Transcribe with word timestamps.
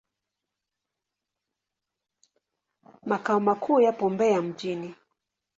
Makao 3.09 3.39
makuu 3.39 3.79
yapo 3.81 4.09
Mbeya 4.09 4.41
mjini. 4.41 4.95